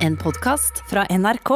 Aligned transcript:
En 0.00 0.14
podkast 0.16 0.78
fra 0.88 1.02
NRK. 1.12 1.50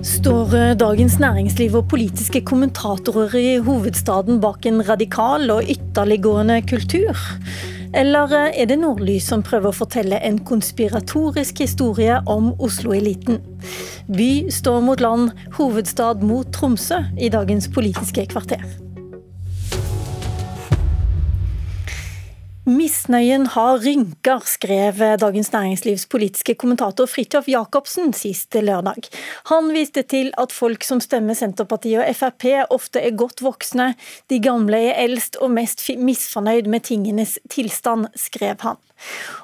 Står 0.00 0.54
eh, 0.56 0.70
Dagens 0.80 1.18
Næringsliv 1.20 1.76
og 1.76 1.90
politiske 1.92 2.40
kommentatorer 2.40 3.36
i 3.36 3.58
hovedstaden 3.60 4.40
bak 4.40 4.64
en 4.64 4.80
radikal 4.88 5.44
og 5.52 5.68
ytterliggående 5.74 6.62
kultur? 6.70 7.20
Eller 7.92 8.32
eh, 8.38 8.62
er 8.62 8.70
det 8.70 8.78
Nordlys 8.80 9.28
som 9.28 9.44
prøver 9.44 9.74
å 9.74 9.76
fortelle 9.76 10.22
en 10.24 10.38
konspiratorisk 10.40 11.60
historie 11.66 12.16
om 12.24 12.54
Oslo-eliten? 12.56 13.44
By 14.08 14.48
står 14.48 14.80
mot 14.88 15.04
land, 15.04 15.36
hovedstad 15.58 16.24
mot 16.24 16.48
Tromsø 16.56 17.02
i 17.20 17.28
dagens 17.36 17.68
Politiske 17.76 18.24
kvarter. 18.32 18.64
Misnøyen 22.62 23.48
har 23.56 23.80
rynker, 23.82 24.44
skrev 24.46 25.00
Dagens 25.18 25.48
Næringslivs 25.50 26.04
politiske 26.06 26.54
kommentator 26.54 27.08
Fridtjof 27.10 27.48
Jacobsen 27.50 28.12
sist 28.14 28.54
lørdag. 28.54 29.08
Han 29.50 29.72
viste 29.74 30.04
til 30.06 30.30
at 30.38 30.54
folk 30.54 30.86
som 30.86 31.02
stemmer 31.02 31.34
Senterpartiet 31.34 32.04
og 32.04 32.14
Frp 32.20 32.46
ofte 32.70 33.02
er 33.02 33.18
godt 33.18 33.42
voksne, 33.42 33.96
de 34.30 34.38
gamle 34.38 34.78
er 34.78 35.02
eldst 35.08 35.40
og 35.42 35.50
mest 35.50 35.82
misfornøyd 35.98 36.70
med 36.70 36.86
tingenes 36.86 37.34
tilstand, 37.50 38.06
skrev 38.14 38.62
han 38.62 38.78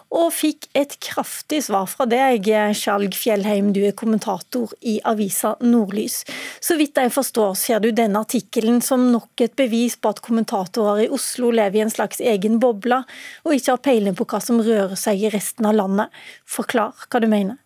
og 0.09 0.30
fikk 0.33 0.71
et 0.79 0.95
kraftig 1.05 1.61
svar 1.67 1.89
fra 1.91 2.07
deg, 2.09 2.47
Skjalg 2.77 3.12
Fjellheim, 3.17 3.75
du 3.77 3.83
er 3.84 3.97
kommentator 3.97 4.73
i 4.81 4.97
avisa 5.05 5.55
Nordlys. 5.61 6.23
Så 6.65 6.79
vidt 6.81 6.97
jeg 6.97 7.12
forstår, 7.12 7.53
ser 7.61 7.84
du 7.84 7.91
denne 7.93 8.23
artikkelen 8.25 8.81
som 8.84 9.11
nok 9.12 9.45
et 9.45 9.57
bevis 9.59 9.98
på 10.01 10.15
at 10.15 10.23
kommentatorer 10.25 11.05
i 11.05 11.12
Oslo 11.12 11.53
lever 11.53 11.81
i 11.81 11.84
en 11.84 11.93
slags 11.93 12.25
egen 12.25 12.57
boble, 12.62 13.03
og 13.45 13.57
ikke 13.57 13.75
har 13.75 13.84
peiling 13.84 14.17
på 14.17 14.29
hva 14.29 14.41
som 14.41 14.62
rører 14.64 14.97
seg 14.97 15.20
i 15.20 15.33
resten 15.34 15.69
av 15.69 15.77
landet. 15.77 16.20
Forklar 16.48 17.09
hva 17.09 17.20
du 17.20 17.29
mener. 17.29 17.61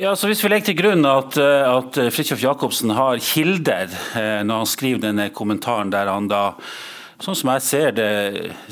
Ja, 0.00 0.14
så 0.16 0.30
Hvis 0.30 0.42
vi 0.42 0.48
legger 0.48 0.70
til 0.70 0.78
grunn 0.78 1.06
at, 1.06 1.36
at 1.36 1.98
Fridtjof 2.14 2.42
Jacobsen 2.42 2.92
har 2.94 3.18
kilder 3.20 3.90
eh, 4.16 4.38
når 4.46 4.62
han 4.62 4.70
skriver 4.70 5.02
denne 5.02 5.26
kommentaren 5.34 5.90
der 5.92 6.10
han 6.10 6.28
da 6.30 6.54
sånn 7.20 7.36
som 7.36 7.52
jeg 7.54 7.66
ser 7.66 7.92
det, 7.96 8.10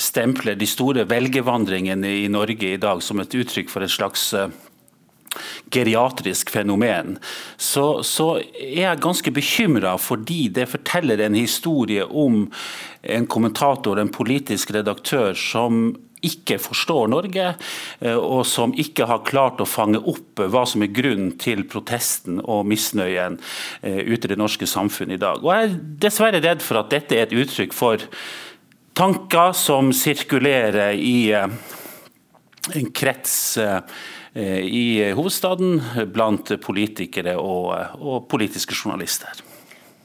stempler 0.00 0.56
de 0.58 0.68
store 0.68 1.04
velgevandringene 1.08 2.14
i 2.24 2.28
Norge 2.32 2.74
i 2.74 2.80
dag 2.80 3.02
som 3.04 3.20
et 3.20 3.36
uttrykk 3.36 3.70
for 3.72 3.84
et 3.84 3.92
slags 3.92 4.30
eh, 4.36 4.48
geriatrisk 5.70 6.50
fenomen, 6.50 7.18
så, 7.56 8.00
så, 8.06 8.38
er 8.56 8.82
jeg 8.86 9.02
ganske 9.04 9.32
bekymra 9.34 9.94
fordi 10.00 10.46
det 10.56 10.68
forteller 10.72 11.20
en 11.24 11.36
historie 11.36 12.06
om 12.06 12.46
en 13.02 13.26
kommentator, 13.30 14.00
en 14.00 14.12
politisk 14.12 14.72
redaktør, 14.76 15.34
som 15.36 15.92
ikke 16.24 16.58
forstår 16.62 17.08
Norge, 17.12 17.52
eh, 18.00 18.16
og 18.16 18.44
som 18.46 18.74
ikke 18.74 19.06
har 19.08 19.24
klart 19.26 19.62
å 19.62 19.68
fange 19.68 20.00
opp 20.00 20.42
hva 20.50 20.64
som 20.68 20.82
er 20.82 20.92
grunnen 20.94 21.32
til 21.40 21.64
protesten 21.70 22.40
og 22.44 22.66
misnøyen 22.68 23.38
eh, 23.82 24.02
ute 24.02 24.26
i 24.26 24.34
det 24.34 24.38
norske 24.40 24.66
samfunnet 24.68 25.18
i 25.18 25.22
dag. 25.22 25.42
Og 25.44 25.52
Jeg 25.54 25.68
er 25.68 25.80
dessverre 26.06 26.42
redd 26.42 26.64
for 26.64 26.82
at 26.82 26.92
dette 26.94 27.16
er 27.16 27.26
et 27.26 27.36
uttrykk 27.36 27.74
for 27.76 28.06
tanker 28.98 29.54
som 29.54 29.92
sirkulerer 29.94 30.98
i 30.98 31.30
eh, 31.32 31.58
en 32.78 32.88
krets 32.92 33.58
i 34.38 35.00
hovedstaden 35.16 35.78
blant 36.12 36.50
politikere 36.62 37.32
og, 37.40 37.70
og 37.96 38.26
politiske 38.30 38.76
journalister. 38.76 39.40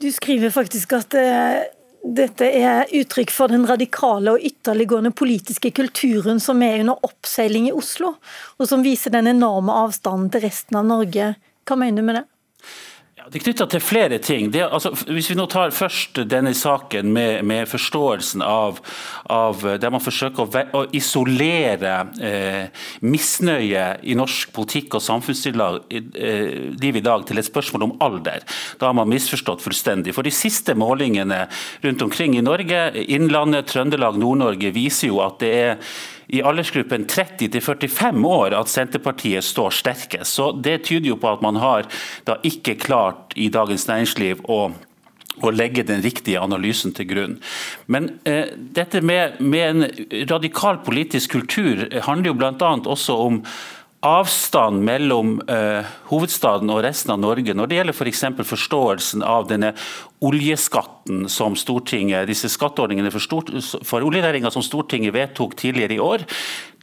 Du 0.02 0.08
skriver 0.16 0.50
faktisk 0.56 0.96
at 0.96 1.18
dette 2.04 2.50
er 2.52 2.90
uttrykk 2.92 3.32
for 3.32 3.52
den 3.52 3.64
radikale 3.68 4.34
og 4.36 4.44
ytterliggående 4.44 5.14
politiske 5.16 5.72
kulturen 5.72 6.42
som 6.44 6.62
er 6.66 6.82
under 6.84 7.00
oppseiling 7.08 7.70
i 7.70 7.76
Oslo, 7.76 8.16
og 8.60 8.68
som 8.68 8.84
viser 8.84 9.14
den 9.14 9.30
enorme 9.32 9.72
avstanden 9.86 10.28
til 10.34 10.44
resten 10.44 10.80
av 10.82 10.90
Norge. 10.90 11.34
Hva 11.64 11.80
mener 11.80 12.04
du 12.04 12.10
med 12.10 12.20
det? 12.20 12.26
Det 13.24 13.40
er 13.40 13.44
knytta 13.46 13.66
til 13.72 13.80
flere 13.80 14.18
ting. 14.20 14.50
Det, 14.52 14.66
altså, 14.68 14.90
hvis 15.08 15.30
vi 15.32 15.36
nå 15.38 15.46
tar 15.48 15.72
først 15.72 16.20
denne 16.28 16.52
saken 16.58 17.08
med, 17.16 17.46
med 17.48 17.70
forståelsen 17.72 18.44
av, 18.44 18.82
av, 19.32 19.62
der 19.80 19.94
man 19.94 20.04
forsøker 20.04 20.44
å, 20.44 20.64
å 20.76 20.82
isolere 20.92 21.94
eh, 22.20 22.84
misnøye 23.06 23.86
i 24.04 24.18
norsk 24.20 24.52
politikk 24.56 24.98
og 25.00 25.06
samfunnsliv 25.06 25.62
eh, 25.94 26.74
i 26.74 27.04
dag 27.06 27.24
til 27.30 27.40
et 27.40 27.48
spørsmål 27.48 27.88
om 27.88 27.96
alder. 28.04 28.44
Da 28.82 28.90
har 28.90 28.98
man 28.98 29.12
misforstått 29.14 29.64
fullstendig. 29.64 30.16
For 30.18 30.28
De 30.28 30.34
siste 30.34 30.76
målingene 30.76 31.46
rundt 31.86 32.04
omkring 32.04 32.36
i 32.36 32.44
Norge, 32.44 32.90
Innlandet, 33.08 33.72
Trøndelag, 33.72 34.20
Nord-Norge, 34.20 34.74
viser 34.76 35.14
jo 35.14 35.24
at 35.24 35.40
det 35.40 35.54
er 35.62 35.96
i 36.28 36.42
aldersgruppen 36.42 37.08
30 37.10 37.62
45 37.62 38.26
år 38.28 38.56
at 38.58 38.72
Senterpartiet 38.72 39.44
står 39.44 39.76
sterkest. 39.82 40.34
Så 40.34 40.52
Det 40.52 40.84
tyder 40.88 41.14
jo 41.14 41.20
på 41.20 41.32
at 41.34 41.42
man 41.42 41.56
har 41.56 41.88
da 42.26 42.38
ikke 42.44 42.76
klart 42.80 43.36
i 43.36 43.50
Dagens 43.50 43.88
Næringsliv 43.88 44.44
å 44.50 44.74
å 45.42 45.50
legge 45.50 45.82
den 45.88 46.04
riktige 46.06 46.42
analysen 46.44 46.94
til 46.94 47.08
grunn. 47.10 47.38
Men 47.90 48.20
eh, 48.30 48.52
dette 48.54 49.02
med, 49.02 49.40
med, 49.42 49.64
en 49.66 50.28
radikal 50.30 50.78
politisk 50.86 51.34
kultur 51.40 51.88
handler 52.06 52.30
jo 52.30 52.36
bl.a. 52.38 52.74
også 52.94 53.18
om 53.18 53.40
avstand 54.04 54.84
mellom 54.84 55.38
eh, 55.48 55.86
hovedstaden 56.10 56.70
og 56.74 56.82
resten 56.84 57.14
av 57.14 57.22
Norge 57.24 57.56
når 57.56 57.70
det 57.70 57.78
gjelder 57.80 57.96
f.eks. 57.96 58.24
For 58.36 58.50
forståelsen 58.54 59.24
av 59.24 59.48
denne 59.48 59.72
oljeskatten 60.24 61.30
som 61.32 61.56
Stortinget, 61.60 62.28
disse 62.28 62.52
skatteordningene 62.52 63.12
for, 63.12 63.24
stort, 63.24 63.52
for 63.88 64.04
oljenæringa 64.04 64.52
som 64.54 64.64
Stortinget 64.64 65.16
vedtok 65.16 65.56
tidligere 65.60 65.98
i 65.98 66.04
år. 66.04 66.28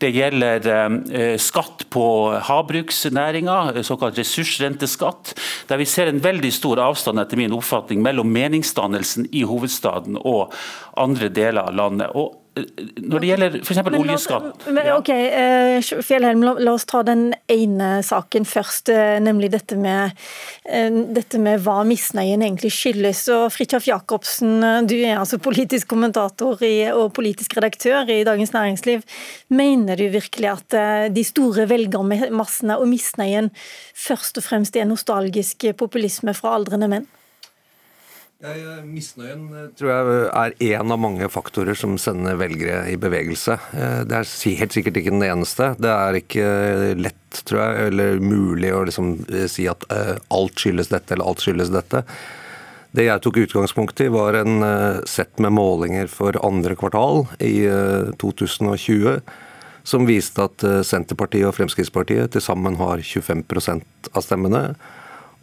Det 0.00 0.12
gjelder 0.16 0.68
eh, 0.72 1.36
skatt 1.40 1.86
på 1.92 2.04
havbruksnæringa, 2.48 3.82
såkalt 3.84 4.20
ressursrenteskatt. 4.20 5.34
Der 5.68 5.80
vi 5.80 5.88
ser 5.88 6.08
en 6.08 6.22
veldig 6.24 6.52
stor 6.56 6.80
avstand 6.88 7.20
etter 7.20 7.40
min 7.40 7.56
oppfatning 7.56 8.00
mellom 8.04 8.32
meningsdannelsen 8.32 9.28
i 9.36 9.44
hovedstaden 9.48 10.16
og 10.20 10.56
andre 11.00 11.28
deler 11.28 11.68
av 11.68 11.76
landet. 11.76 12.16
Og 12.16 12.40
når 12.50 13.22
det 13.22 13.28
gjelder 13.28 13.56
f.eks. 13.60 13.78
oljeskatt 13.94 14.64
ja. 14.74 14.94
ok, 14.96 15.10
eh, 15.14 15.90
Fjellhelm, 16.02 16.42
la, 16.42 16.54
la, 16.58 16.72
oss 16.74 16.86
ta 16.90 17.02
den 17.06 17.28
ene 17.50 17.90
saken 18.06 18.46
først, 18.48 18.90
eh, 18.90 19.18
nemlig 19.22 19.52
dette 19.54 19.78
med, 19.78 20.16
eh, 20.66 20.90
dette 21.14 21.38
med 21.42 21.62
hva 21.62 21.80
misnøyen 21.86 22.42
egentlig 22.42 22.72
skyldes. 22.74 23.22
Og 23.36 23.46
Fridtjof 23.54 23.86
Jacobsen, 23.86 24.58
du 24.90 24.96
er 24.98 25.20
altså 25.20 25.38
politisk 25.42 25.92
kommentator 25.92 26.58
i, 26.66 26.90
og 26.90 27.14
politisk 27.16 27.54
redaktør 27.58 28.10
i 28.10 28.24
Dagens 28.26 28.54
Næringsliv. 28.56 29.06
Mener 29.54 30.00
du 30.00 30.08
virkelig 30.10 30.50
at 30.50 30.78
de 31.14 31.24
store 31.26 31.68
velgermassene 31.70 32.80
og 32.80 32.90
misnøyen 32.90 33.52
først 33.94 34.42
og 34.42 34.46
fremst 34.46 34.76
er 34.76 34.90
nostalgisk 34.90 35.70
populisme 35.78 36.34
fra 36.34 36.58
aldrende 36.58 36.90
menn? 36.90 37.08
Misnøyen 38.40 39.42
eh, 39.52 39.64
tror 39.76 39.90
jeg 39.90 40.28
er 40.32 40.54
én 40.80 40.92
av 40.94 41.00
mange 41.00 41.26
faktorer 41.28 41.76
som 41.76 41.98
sender 42.00 42.38
velgere 42.40 42.86
i 42.88 42.96
bevegelse. 42.96 43.58
Eh, 43.76 43.98
det 44.08 44.16
er 44.16 44.30
helt 44.62 44.76
sikkert 44.76 44.96
ikke 44.96 45.12
den 45.12 45.26
eneste. 45.26 45.74
Det 45.76 45.90
er 45.92 46.16
ikke 46.16 46.46
lett, 46.96 47.42
tror 47.44 47.60
jeg, 47.60 47.90
eller 47.90 48.22
mulig 48.24 48.70
å 48.72 48.86
liksom 48.88 49.12
eh, 49.28 49.44
si 49.44 49.66
at 49.68 49.84
alt 49.92 50.56
skyldes 50.56 50.88
dette 50.88 51.14
eller 51.14 51.28
alt 51.28 51.44
skyldes 51.44 51.72
dette. 51.74 52.00
Det 52.96 53.04
jeg 53.06 53.22
tok 53.22 53.42
utgangspunkt 53.42 54.00
i, 54.02 54.08
var 54.10 54.34
en 54.40 54.64
sett 55.06 55.38
med 55.38 55.52
målinger 55.54 56.08
for 56.10 56.34
andre 56.42 56.74
kvartal 56.74 57.22
i 57.38 57.68
2020 58.18 59.20
som 59.86 60.08
viste 60.08 60.42
at 60.42 60.64
Senterpartiet 60.88 61.46
og 61.46 61.54
Fremskrittspartiet 61.54 62.34
til 62.34 62.42
sammen 62.42 62.74
har 62.80 62.98
25% 62.98 64.10
av 64.10 64.26
stemmene 64.26 64.64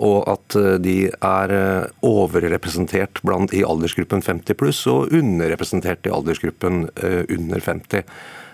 og 0.03 0.27
at 0.29 0.57
eh, 0.57 0.75
de 0.81 0.97
er 1.09 1.53
eh, 1.53 1.87
overrepresentert 2.05 3.21
blant 3.25 3.53
i 3.55 3.63
aldersgruppen 3.65 4.21
50 4.21 4.57
pluss 4.59 4.83
og 4.91 5.13
underrepresentert 5.15 6.05
i 6.05 6.13
aldersgruppen 6.13 6.85
eh, 7.01 7.23
under 7.33 7.63
50. 7.63 8.05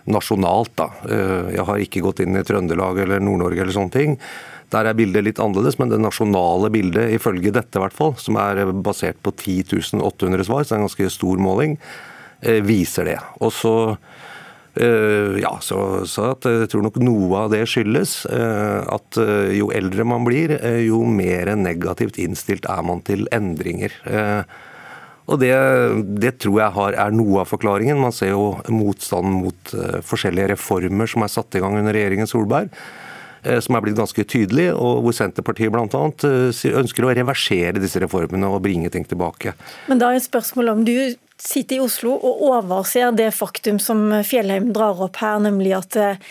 Nasjonalt, 0.04 0.74
da. 0.76 0.90
Jeg 1.08 1.64
har 1.64 1.80
ikke 1.80 2.02
gått 2.04 2.20
inn 2.20 2.36
i 2.36 2.42
Trøndelag 2.44 2.98
eller 3.06 3.22
Nord-Norge 3.24 3.62
eller 3.64 3.72
sånne 3.72 3.94
ting. 3.94 4.18
Der 4.76 4.90
er 4.90 4.98
bildet 5.00 5.24
litt 5.24 5.40
annerledes, 5.40 5.78
men 5.80 5.94
det 5.94 6.02
nasjonale 6.04 6.68
bildet, 6.74 7.14
ifølge 7.16 7.54
dette 7.56 7.80
hvert 7.80 7.96
fall, 7.96 8.12
som 8.20 8.36
er 8.42 8.66
basert 8.84 9.22
på 9.24 9.32
10 9.32 10.02
800 10.04 10.44
svar, 10.44 10.66
så 10.66 10.74
det 10.74 10.76
er 10.76 10.82
en 10.82 10.90
ganske 10.90 11.08
stor 11.16 11.40
måling, 11.40 11.78
viser 12.68 13.08
det. 13.08 13.16
Og 13.40 13.56
så 13.56 13.74
ja, 14.76 15.52
så, 15.62 16.02
så 16.10 16.32
jeg 16.34 16.70
tror 16.72 16.82
nok 16.88 16.98
noe 17.04 17.44
av 17.44 17.52
det 17.54 17.62
skyldes 17.70 18.24
eh, 18.26 18.82
at 18.90 19.20
eh, 19.22 19.54
jo 19.60 19.70
eldre 19.76 20.06
man 20.08 20.26
blir, 20.26 20.56
jo 20.82 21.04
mer 21.06 21.54
negativt 21.60 22.18
innstilt 22.22 22.66
er 22.66 22.82
man 22.86 23.04
til 23.06 23.28
endringer. 23.34 23.94
Og 25.24 25.40
det, 25.40 25.54
det 26.20 26.34
tror 26.44 26.58
jeg 26.60 26.76
har, 26.76 26.98
er 27.06 27.14
noe 27.16 27.44
av 27.44 27.52
forklaringen. 27.54 28.02
Man 28.02 28.12
ser 28.12 28.34
jo 28.34 28.58
motstanden 28.74 29.38
mot 29.46 29.74
forskjellige 30.04 30.56
reformer 30.56 31.08
som 31.08 31.24
er 31.24 31.32
satt 31.32 31.56
i 31.56 31.62
gang 31.64 31.78
under 31.80 31.96
regjeringen 31.96 32.28
Solberg 32.28 32.74
som 33.44 33.76
er 33.76 33.82
blitt 33.84 33.98
ganske 33.98 34.24
tydelig, 34.24 34.70
og 34.72 35.02
hvor 35.04 35.16
Senterpartiet 35.18 35.68
bl.a. 35.68 36.04
ønsker 36.80 37.04
å 37.04 37.10
reversere 37.12 37.82
disse 37.84 38.00
reformene 38.00 38.48
og 38.48 38.62
bringe 38.64 38.88
ting 38.88 39.04
tilbake. 39.04 39.52
Men 39.92 40.00
da 40.00 40.14
er 40.16 40.24
spørsmålet 40.24 40.78
om 40.78 40.86
du 40.88 40.94
sitter 41.44 41.78
i 41.78 41.84
Oslo 41.84 42.16
og 42.16 42.44
overser 42.48 43.12
det 43.16 43.30
faktum 43.36 43.80
som 43.82 44.06
Fjellheim 44.24 44.72
drar 44.76 45.02
opp 45.04 45.20
her, 45.20 45.42
nemlig 45.44 45.74
at 45.76 45.98
eh, 46.00 46.22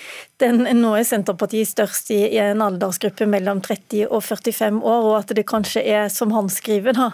den, 0.43 0.65
nå 0.81 0.95
er 0.97 1.05
Senterpartiet 1.07 1.71
størst 1.71 2.11
i, 2.15 2.19
i, 2.33 2.39
en 2.43 2.63
aldersgruppe 2.65 3.29
mellom 3.31 3.61
30 3.63 4.09
og 4.09 4.25
45 4.25 4.81
år, 4.81 5.09
og 5.11 5.17
at 5.21 5.35
det 5.37 5.45
kanskje 5.49 5.85
er, 5.85 6.09
som 6.13 6.33
han 6.35 6.49
skriver, 6.51 6.97
da, 6.97 7.11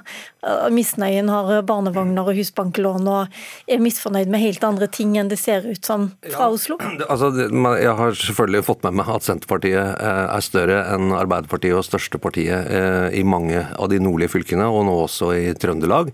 misnøyen 0.72 1.28
har 1.32 1.50
barnevogner 1.66 2.30
og 2.30 2.38
husbanklån 2.38 3.08
og 3.10 3.40
er 3.68 3.82
misfornøyd 3.82 4.30
med 4.32 4.44
helt 4.44 4.64
andre 4.64 4.88
ting 4.92 5.16
enn 5.18 5.30
det 5.32 5.40
ser 5.42 5.66
ut 5.66 5.84
som 5.84 6.10
fra 6.22 6.48
ja, 6.48 6.52
Oslo? 6.54 6.78
Altså, 7.08 7.30
jeg 7.34 7.94
har 7.98 8.16
selvfølgelig 8.20 8.66
fått 8.66 8.84
med 8.84 8.98
meg 9.00 9.10
at 9.12 9.26
Senterpartiet 9.26 9.80
eh, 9.98 10.24
er 10.28 10.44
større 10.44 10.82
enn 10.94 11.12
Arbeiderpartiet 11.16 11.76
og 11.76 11.86
største 11.86 12.20
partiet 12.22 12.68
eh, 12.72 13.08
i 13.18 13.24
mange 13.26 13.64
av 13.74 13.90
de 13.92 14.00
nordlige 14.02 14.36
fylkene, 14.36 14.68
og 14.68 14.86
nå 14.88 14.94
også 15.06 15.32
i 15.36 15.48
Trøndelag. 15.58 16.12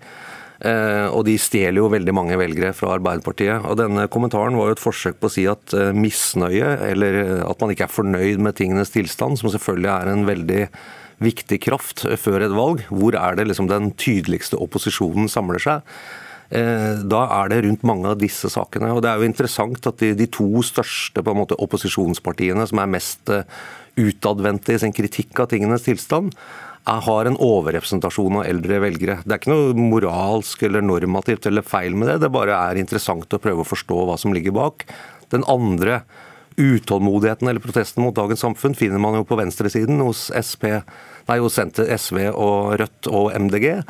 Eh, 0.64 1.06
og 1.12 1.26
de 1.28 1.34
stjeler 1.40 1.82
jo 1.82 1.90
veldig 1.92 2.14
mange 2.16 2.38
velgere 2.40 2.72
fra 2.76 2.94
Arbeiderpartiet. 2.96 3.66
Og 3.68 3.76
denne 3.76 4.06
kommentaren 4.12 4.56
var 4.56 4.70
jo 4.70 4.78
et 4.78 4.82
forsøk 4.82 5.20
på 5.20 5.28
å 5.28 5.34
si 5.34 5.44
at 5.50 5.76
eh, 5.76 5.92
misnøye, 5.96 6.70
eller 6.88 7.20
eh, 7.20 7.40
at 7.44 7.60
man 7.60 7.74
ikke 7.74 7.84
er 7.88 7.92
fornøyd 7.92 8.40
med 8.44 8.56
tingenes 8.56 8.94
tilstand, 8.94 9.36
som 9.40 9.52
selvfølgelig 9.52 9.92
er 9.92 10.12
en 10.12 10.26
veldig 10.28 10.60
viktig 11.24 11.60
kraft 11.66 12.06
før 12.20 12.46
et 12.46 12.56
valg, 12.56 12.84
hvor 12.88 13.16
er 13.16 13.36
det 13.38 13.46
liksom 13.50 13.68
den 13.70 13.92
tydeligste 14.00 14.58
opposisjonen 14.60 15.28
samler 15.30 15.62
seg? 15.62 15.96
Da 16.54 17.20
er 17.38 17.48
det 17.50 17.60
rundt 17.64 17.86
mange 17.88 18.10
av 18.10 18.18
disse 18.20 18.50
sakene. 18.52 18.90
og 18.92 19.00
Det 19.02 19.08
er 19.10 19.22
jo 19.22 19.26
interessant 19.26 19.86
at 19.88 20.02
de, 20.02 20.10
de 20.18 20.26
to 20.30 20.60
største 20.62 21.22
på 21.24 21.32
en 21.32 21.38
måte, 21.40 21.56
opposisjonspartiene, 21.58 22.66
som 22.68 22.82
er 22.82 22.90
mest 22.92 23.32
utadvendte 23.98 24.76
i 24.76 24.82
sin 24.82 24.94
kritikk 24.94 25.40
av 25.40 25.48
tingenes 25.50 25.86
tilstand, 25.86 26.34
har 26.84 27.28
en 27.28 27.38
overrepresentasjon 27.40 28.40
av 28.40 28.46
eldre 28.48 28.80
velgere. 28.84 29.18
Det 29.24 29.32
er 29.32 29.40
ikke 29.40 29.54
noe 29.54 29.76
moralsk 29.78 30.66
eller 30.66 30.84
normativt 30.84 31.48
eller 31.48 31.64
feil 31.64 31.96
med 31.96 32.10
det, 32.10 32.18
det 32.24 32.32
bare 32.34 32.58
er 32.70 32.80
interessant 32.80 33.32
å 33.32 33.40
prøve 33.40 33.64
å 33.64 33.68
forstå 33.68 34.04
hva 34.04 34.18
som 34.20 34.34
ligger 34.36 34.54
bak. 34.56 34.84
Den 35.32 35.46
andre 35.48 36.02
utålmodigheten 36.60 37.48
eller 37.48 37.64
protesten 37.64 38.04
mot 38.04 38.14
dagens 38.14 38.44
samfunn 38.44 38.76
finner 38.78 39.00
man 39.02 39.16
jo 39.18 39.24
på 39.26 39.38
venstresiden 39.40 40.02
hos 40.04 40.28
SP, 40.30 40.68
nei, 41.26 41.38
hos 41.42 41.58
SV 41.58 42.20
og 42.30 42.76
Rødt 42.78 43.08
og 43.10 43.32
MDG. 43.34 43.80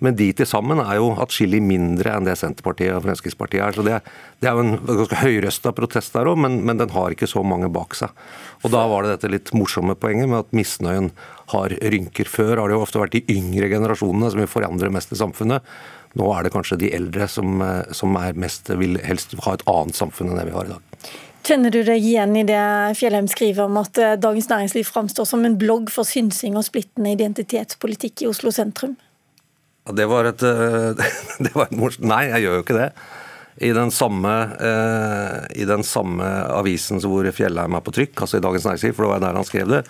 Men 0.00 0.16
de 0.16 0.30
til 0.32 0.48
sammen 0.48 0.80
er 0.80 0.96
jo 0.96 1.10
atskillig 1.20 1.60
mindre 1.64 2.14
enn 2.16 2.24
det 2.24 2.38
Senterpartiet 2.40 2.94
og 2.96 3.04
Fremskrittspartiet 3.04 3.64
er. 3.66 3.76
Så 3.76 3.84
det, 3.84 3.98
det 4.40 4.48
er 4.48 4.56
jo 4.56 4.64
en 4.64 4.78
ganske 4.88 5.20
høyrøsta 5.20 5.74
protest 5.76 6.16
der 6.16 6.30
òg, 6.30 6.40
men, 6.40 6.60
men, 6.64 6.80
den 6.80 6.92
har 6.94 7.12
ikke 7.12 7.28
så 7.28 7.44
mange 7.44 7.68
bak 7.72 7.96
seg. 7.98 8.14
Og 8.64 8.72
da 8.72 8.86
var 8.88 9.04
det 9.04 9.14
dette 9.16 9.32
litt 9.32 9.54
morsomme 9.56 9.96
poenget 10.00 10.30
med 10.32 10.46
at 10.46 10.56
misnøyen 10.56 11.12
har 11.52 11.76
rynker. 11.94 12.28
Før 12.28 12.56
har 12.56 12.70
det 12.70 12.78
jo 12.78 12.84
ofte 12.86 13.02
vært 13.02 13.18
de 13.18 13.24
yngre 13.36 13.68
generasjonene 13.72 14.32
som 14.32 14.40
vil 14.40 14.50
forandre 14.50 14.92
mest 14.94 15.12
i 15.12 15.20
samfunnet. 15.20 15.66
Nå 16.18 16.30
er 16.34 16.46
det 16.46 16.54
kanskje 16.54 16.80
de 16.80 16.94
eldre 16.96 17.28
som, 17.30 17.60
som 17.94 18.16
mest, 18.40 18.72
vil 18.80 18.96
helst 19.04 19.36
ha 19.44 19.54
et 19.54 19.66
annet 19.70 19.98
samfunn 19.98 20.32
enn 20.32 20.40
det 20.40 20.48
vi 20.48 20.56
har 20.56 20.70
i 20.70 20.72
dag. 20.72 21.12
Kjenner 21.46 21.72
du 21.72 21.80
deg 21.86 22.04
igjen 22.04 22.34
i 22.36 22.44
det 22.44 22.64
Fjellheim 22.98 23.28
skriver 23.30 23.64
om 23.64 23.78
at 23.80 23.96
eh, 23.98 24.16
Dagens 24.20 24.50
Næringsliv 24.50 24.84
framstår 24.90 25.28
som 25.28 25.44
en 25.46 25.56
blogg 25.60 25.88
for 25.92 26.08
synsing 26.08 26.58
og 26.58 26.66
splittende 26.66 27.14
identitetspolitikk 27.16 28.24
i 28.24 28.28
Oslo 28.28 28.52
sentrum? 28.52 28.98
Det 29.96 30.06
var 30.10 30.28
et, 30.30 30.42
eh, 30.42 31.10
det 31.44 31.52
var 31.54 31.68
et 31.68 32.00
Nei, 32.04 32.24
jeg 32.30 32.46
gjør 32.46 32.58
jo 32.58 32.64
ikke 32.64 32.78
det. 32.78 32.90
I 33.60 33.72
den 33.76 33.92
samme, 33.92 34.32
eh, 34.62 35.36
i 35.60 35.66
den 35.68 35.84
samme 35.84 36.26
avisen 36.54 37.02
hvor 37.02 37.26
Fjellheim 37.34 37.76
er 37.76 37.84
på 37.84 37.94
trykk, 37.94 38.24
altså 38.24 38.38
i 38.38 38.44
Dagens 38.44 38.66
Næringsliv, 38.68 38.96
for 38.96 39.04
det 39.04 39.12
var 39.12 39.24
der 39.26 39.38
han 39.40 39.48
skrev 39.48 39.68
det, 39.68 39.82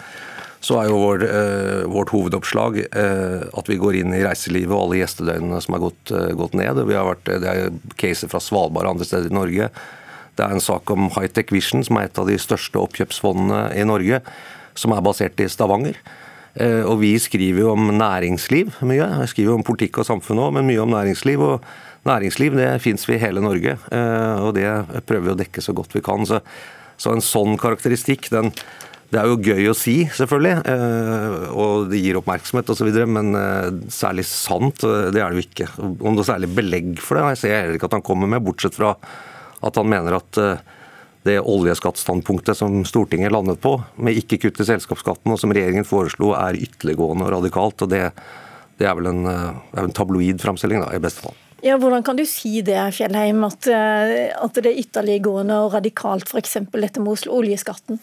så 0.60 0.80
er 0.80 0.90
jo 0.90 0.98
vår, 1.00 1.22
eh, 1.24 1.84
vårt 1.88 2.10
hovedoppslag 2.12 2.82
at 2.90 3.70
vi 3.70 3.78
går 3.80 4.00
inn 4.02 4.12
i 4.16 4.24
reiselivet 4.26 4.74
og 4.74 4.82
alle 4.82 4.98
gjestedøgnene 5.00 5.60
som 5.64 5.76
er 5.76 5.84
gått, 5.86 6.12
gått 6.36 6.58
ned. 6.58 6.82
Vært, 6.90 7.30
det 7.30 7.48
er 7.48 7.72
caser 8.00 8.28
fra 8.32 8.42
Svalbard 8.44 8.88
og 8.88 8.96
andre 8.96 9.08
steder 9.08 9.30
i 9.30 9.38
Norge. 9.38 9.70
Det 10.36 10.44
er 10.44 10.56
en 10.56 10.62
sak 10.64 10.90
om 10.92 11.08
Hightech 11.14 11.52
Vision, 11.52 11.84
som 11.84 11.98
er 12.00 12.08
et 12.08 12.20
av 12.20 12.28
de 12.28 12.36
største 12.40 12.80
oppkjøpsfondene 12.80 13.70
i 13.76 13.86
Norge, 13.88 14.20
som 14.78 14.92
er 14.96 15.04
basert 15.04 15.40
i 15.40 15.48
Stavanger. 15.52 15.96
Eh, 16.58 16.82
og 16.82 16.98
vi 17.02 17.12
skriver 17.22 17.62
jo 17.62 17.74
om 17.76 17.92
næringsliv 17.94 18.74
mye. 18.82 19.06
Jeg 19.22 19.32
skriver 19.34 19.54
om 19.54 19.66
politikk 19.66 20.02
og 20.02 20.08
samfunn 20.08 20.42
òg, 20.42 20.56
men 20.58 20.68
mye 20.68 20.82
om 20.82 20.90
næringsliv. 20.90 21.40
og 21.40 21.64
Næringsliv 22.08 22.56
det 22.56 22.68
fins 22.80 23.06
i 23.08 23.18
hele 23.20 23.42
Norge, 23.44 23.76
eh, 23.92 24.36
og 24.40 24.54
det 24.56 24.66
prøver 25.06 25.26
vi 25.26 25.34
å 25.34 25.40
dekke 25.42 25.60
så 25.60 25.74
godt 25.76 25.94
vi 25.94 26.00
kan. 26.00 26.24
Så, 26.26 26.40
så 26.96 27.12
en 27.12 27.20
sånn 27.20 27.58
karakteristikk, 27.60 28.30
den, 28.32 28.48
det 29.12 29.20
er 29.20 29.28
jo 29.28 29.36
gøy 29.36 29.68
å 29.68 29.76
si, 29.76 30.08
selvfølgelig, 30.16 30.62
eh, 30.72 31.52
og 31.52 31.90
det 31.92 32.00
gir 32.00 32.16
oppmerksomhet 32.16 32.72
osv., 32.72 32.88
men 33.04 33.36
særlig 33.92 34.24
sant, 34.24 34.80
det 34.80 35.20
er 35.20 35.28
det 35.28 35.42
jo 35.42 35.46
ikke. 35.46 35.68
Om 35.76 36.16
det 36.16 36.24
er 36.24 36.30
særlig 36.32 36.52
belegg 36.56 36.92
for 37.04 37.20
det, 37.20 37.26
jeg 37.34 37.42
ser 37.44 37.56
heller 37.58 37.76
ikke 37.76 37.92
at 37.92 37.98
han 38.00 38.06
kommer 38.06 38.32
med, 38.32 38.44
bortsett 38.48 38.80
fra 38.80 38.96
at 39.60 39.76
han 39.76 39.92
mener 39.92 40.16
at 40.16 40.40
det 41.26 41.40
oljeskattstandpunktet 41.40 42.56
som 42.56 42.80
Stortinget 42.88 43.32
landet 43.32 43.60
på, 43.60 43.74
med 44.00 44.16
ikke 44.16 44.38
kutt 44.46 44.62
selskapsskatten, 44.64 45.32
og 45.32 45.40
som 45.40 45.52
regjeringen 45.52 45.88
foreslo, 45.88 46.32
er 46.38 46.56
ytterliggående 46.56 47.26
og 47.26 47.34
radikalt. 47.36 47.84
og 47.84 47.92
Det, 47.92 48.06
det 48.80 48.88
er 48.88 48.96
vel 48.96 49.10
en, 49.12 49.26
er 49.28 49.84
en 49.84 49.96
tabloid 49.96 50.40
framstilling, 50.40 50.84
i 50.88 51.02
beste 51.02 51.26
fall. 51.26 51.36
Ja, 51.60 51.76
Hvordan 51.76 52.04
kan 52.04 52.16
du 52.16 52.24
si 52.24 52.62
det, 52.64 52.78
Fjellheim, 52.96 53.44
at, 53.44 53.68
eh, 53.68 54.30
at 54.32 54.56
det 54.56 54.70
er 54.70 54.80
ytterliggående 54.80 55.58
og 55.66 55.74
radikalt, 55.76 56.30
f.eks. 56.32 56.56
dette 56.72 57.04
med 57.04 57.28
oljeskatten? 57.28 58.00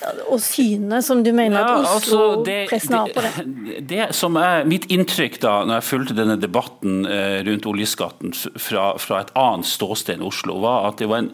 Og 0.00 0.40
synet 0.40 1.04
som 1.04 1.20
du 1.24 1.30
mener 1.36 1.60
ja, 1.60 1.74
at 1.82 1.96
Oslo-pressen 1.98 2.94
altså 2.96 3.00
har 3.00 3.12
på 3.12 3.24
det? 3.24 3.44
det? 3.66 3.80
Det 3.90 4.06
som 4.16 4.36
er 4.40 4.64
mitt 4.68 4.86
inntrykk 4.92 5.36
da, 5.42 5.54
når 5.66 5.80
jeg 5.80 5.88
fulgte 5.90 6.16
denne 6.16 6.36
debatten 6.40 7.04
eh, 7.04 7.40
rundt 7.46 7.68
oljeskatten 7.68 8.32
fra, 8.34 8.94
fra, 9.00 9.20
et 9.20 9.32
annet 9.38 9.68
ståsted 9.68 10.16
enn 10.16 10.24
Oslo, 10.26 10.56
var 10.64 10.88
at 10.88 11.02
det 11.02 11.10
var 11.10 11.24
en, 11.24 11.30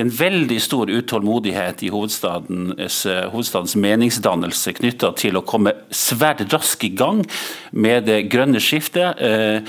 en 0.00 0.12
veldig 0.20 0.60
stor 0.64 0.92
utålmodighet 0.92 1.84
i 1.84 1.92
hovedstadens, 1.92 3.02
eh, 3.10 3.26
hovedstadens 3.28 3.76
meningsdannelse 3.80 4.76
knytta 4.80 5.12
til 5.20 5.38
å 5.38 5.44
komme 5.44 5.74
svært 5.92 6.46
raskt 6.52 6.88
i 6.88 6.92
gang 6.96 7.24
med 7.76 8.08
det 8.08 8.22
grønne 8.32 8.62
skiftet. 8.62 9.20
Eh, 9.20 9.60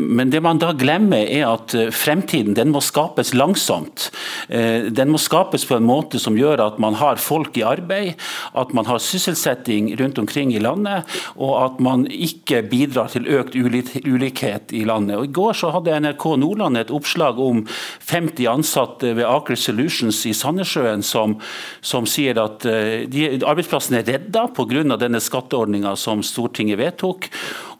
men 0.00 0.32
det 0.32 0.40
man 0.44 0.60
da 0.62 0.72
glemmer, 0.72 1.26
er 1.28 1.44
at 1.50 1.74
fremtiden 1.94 2.56
den 2.56 2.72
må 2.72 2.80
skapes 2.84 3.32
langsomt. 3.36 4.08
Den 4.48 5.10
må 5.12 5.18
skapes 5.20 5.64
på 5.68 5.76
en 5.76 5.86
måte 5.86 6.20
som 6.22 6.36
gjør 6.38 6.60
at 6.64 6.80
man 6.82 6.96
har 6.98 7.20
folk 7.20 7.56
i 7.58 7.64
arbeid 7.66 7.81
arbeid, 7.82 8.14
at 8.54 8.72
man 8.72 8.86
har 8.86 9.02
sysselsetting 9.02 9.92
rundt 10.00 10.18
omkring 10.18 10.54
i 10.54 10.62
landet, 10.62 11.08
og 11.36 11.54
at 11.64 11.80
man 11.82 12.06
ikke 12.06 12.62
bidrar 12.70 13.12
til 13.12 13.28
økt 13.28 13.56
ulikhet 13.56 14.72
i 14.72 14.84
landet. 14.88 15.18
Og 15.18 15.28
I 15.28 15.34
går 15.34 15.58
så 15.58 15.72
hadde 15.74 15.98
NRK 16.06 16.26
Nordland 16.40 16.80
et 16.80 16.92
oppslag 16.94 17.40
om 17.42 17.64
50 18.08 18.48
ansatte 18.50 19.14
ved 19.18 19.28
Aker 19.28 19.58
Solutions 19.58 20.22
i 20.28 20.34
Sandnessjøen 20.36 21.04
som, 21.06 21.36
som 21.84 22.06
sier 22.08 22.38
at 22.42 22.66
eh, 22.68 23.04
de, 23.10 23.28
arbeidsplassen 23.42 23.98
er 23.98 24.06
redda 24.08 24.48
pga. 24.54 24.96
denne 24.96 25.20
skatteordninga 25.20 25.94
som 25.98 26.22
Stortinget 26.24 26.80
vedtok. 26.80 27.28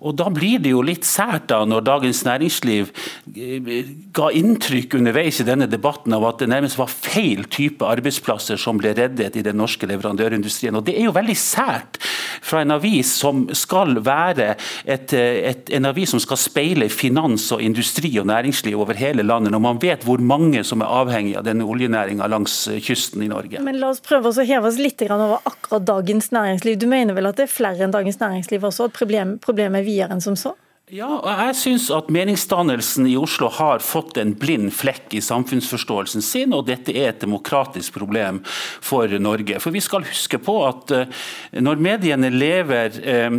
Og 0.03 0.17
Da 0.19 0.29
blir 0.35 0.59
det 0.63 0.73
jo 0.73 0.83
litt 0.85 1.07
sært 1.07 1.49
da, 1.53 1.63
når 1.69 1.85
Dagens 1.87 2.23
Næringsliv 2.27 2.91
eh, 3.37 3.71
ga 4.15 4.31
inntrykk 4.35 4.97
underveis 4.99 5.41
i 5.43 5.47
denne 5.47 5.69
debatten 5.71 6.15
av 6.17 6.27
at 6.27 6.43
det 6.43 6.51
nærmest 6.51 6.79
var 6.81 6.91
feil 6.91 7.45
type 7.53 7.87
arbeidsplasser 7.87 8.59
som 8.61 8.81
ble 8.81 8.95
reddet 8.99 9.39
i 9.39 9.45
den 9.47 9.61
norske 9.61 9.87
leverandørindustrien. 9.87 10.77
Og 10.79 10.87
Det 10.89 10.97
er 10.99 11.07
jo 11.07 11.15
veldig 11.15 11.39
sært 11.39 12.01
fra 12.43 12.63
en 12.65 12.75
avis 12.75 13.13
som 13.23 13.45
skal 13.55 14.01
være 14.03 14.57
et, 14.85 15.15
et, 15.15 15.71
en 15.79 15.91
avis 15.93 16.11
som 16.15 16.23
skal 16.23 16.41
speile 16.41 16.89
finans 16.93 17.47
og 17.55 17.63
industri 17.63 18.11
og 18.21 18.27
næringsliv 18.31 18.81
over 18.83 18.99
hele 18.99 19.23
landet, 19.23 19.55
når 19.55 19.63
man 19.63 19.81
vet 19.83 20.07
hvor 20.07 20.23
mange 20.23 20.65
som 20.67 20.83
er 20.83 20.91
avhengig 20.91 21.37
av 21.39 21.47
denne 21.47 21.67
oljenæringa 21.69 22.27
langs 22.31 22.57
kysten 22.83 23.23
i 23.23 23.31
Norge. 23.31 23.63
Men 23.63 23.79
La 23.83 23.93
oss 23.93 24.03
prøve 24.05 24.33
å 24.33 24.47
heve 24.47 24.69
oss 24.69 24.81
litt 24.81 25.03
over 25.07 25.39
akkurat 25.49 25.87
Dagens 25.87 26.31
Næringsliv. 26.35 26.79
Du 26.83 26.89
mener 26.91 27.17
vel 27.17 27.31
at 27.31 27.39
det 27.39 27.47
er 27.47 27.53
flere 27.53 27.87
enn 27.87 27.95
Dagens 27.95 28.19
Næringsliv 28.21 28.67
også, 28.69 28.91
at 28.91 28.97
problemet 28.99 29.81
er 29.81 29.87
videre 29.93 30.17
enn 30.17 30.25
som 30.25 30.39
så? 30.39 30.57
Ja, 30.93 31.07
og 31.09 31.39
jeg 31.41 31.53
syns 31.57 31.87
at 31.97 32.11
meningsdannelsen 32.13 33.07
i 33.09 33.15
Oslo 33.17 33.47
har 33.57 33.81
fått 33.81 34.19
en 34.21 34.35
blind 34.37 34.75
flekk 34.77 35.15
i 35.17 35.23
samfunnsforståelsen 35.25 36.21
sin, 36.21 36.53
og 36.53 36.67
dette 36.69 36.93
er 36.93 37.15
et 37.15 37.23
demokratisk 37.23 37.95
problem 37.95 38.43
for 38.45 39.09
Norge. 39.25 39.57
For 39.65 39.73
vi 39.73 39.81
skal 39.81 40.05
huske 40.05 40.37
på 40.37 40.59
at 40.67 40.93
uh, 40.93 41.23
når 41.65 41.81
mediene 41.81 42.29
lever 42.29 42.99
eh, 43.09 43.39